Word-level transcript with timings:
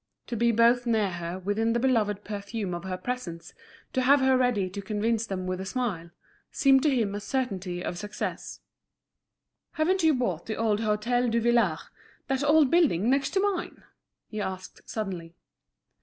To 0.25 0.35
be 0.35 0.51
both 0.51 0.87
near 0.87 1.11
her 1.11 1.37
within 1.37 1.73
the 1.73 1.79
beloved 1.79 2.23
perfume 2.23 2.73
of 2.73 2.85
her 2.85 2.97
presence, 2.97 3.53
to 3.93 4.01
have 4.01 4.19
her 4.19 4.35
ready 4.35 4.67
to 4.67 4.81
convince 4.81 5.27
them 5.27 5.45
with 5.45 5.61
a 5.61 5.65
smile, 5.67 6.09
seemed 6.49 6.81
to 6.81 6.89
him 6.89 7.13
a 7.13 7.19
certainty 7.19 7.83
of 7.85 7.99
success. 7.99 8.61
"Haven't 9.73 10.01
you 10.01 10.15
bought 10.15 10.47
the 10.47 10.55
old 10.55 10.79
Hôtel 10.79 11.29
Duvillard, 11.29 11.81
that 12.25 12.43
old 12.43 12.71
building 12.71 13.11
next 13.11 13.29
to 13.35 13.39
mine?" 13.41 13.83
he 14.27 14.41
asked 14.41 14.81
suddenly. 14.89 15.35